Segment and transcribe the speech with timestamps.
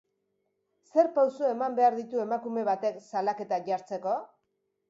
[0.93, 4.19] Zer pauso eman behar ditu emakume batek salaketa jartzeko?